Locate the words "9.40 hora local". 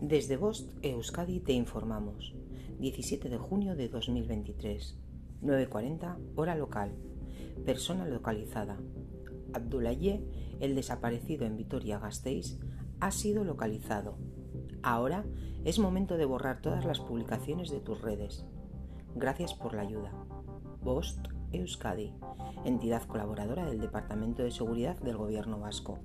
5.42-6.94